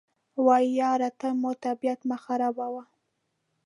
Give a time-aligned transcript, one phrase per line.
[0.45, 2.83] وایي یاره ته مو طبیعت مه راخرابوه.